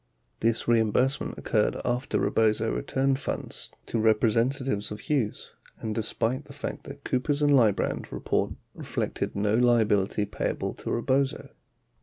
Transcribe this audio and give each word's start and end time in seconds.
This 0.39 0.67
reimbursement 0.67 1.37
occurred 1.37 1.79
after 1.85 2.19
Rebozo 2.19 2.73
returned 2.73 3.19
funds 3.19 3.69
to 3.85 3.99
representatives 3.99 4.89
of 4.89 5.01
Hughes 5.01 5.51
and 5.77 5.93
despite 5.93 6.45
the 6.45 6.53
fact 6.53 6.85
that 6.85 7.03
Coopers 7.03 7.41
& 7.41 7.41
Lybrand 7.43 8.11
report 8.11 8.53
reflected 8.73 9.35
no 9.35 9.53
liability 9.53 10.25
payable 10.25 10.73
to 10.73 10.89
Rebozo. 10.89 11.49